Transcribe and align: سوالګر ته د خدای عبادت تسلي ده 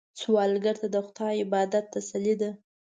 سوالګر 0.21 0.75
ته 0.81 0.87
د 0.93 0.97
خدای 1.07 1.35
عبادت 1.45 1.85
تسلي 1.93 2.35
ده 2.41 2.49